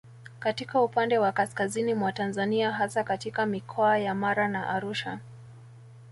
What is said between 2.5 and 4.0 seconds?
hasa katika Mikoa